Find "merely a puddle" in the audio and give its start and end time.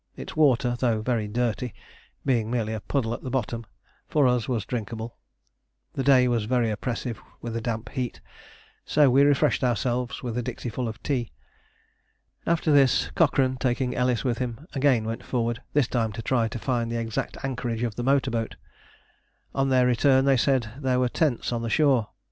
2.49-3.13